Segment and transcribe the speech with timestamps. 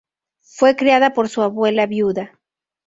[0.47, 2.39] Fue criada por su abuela viuda.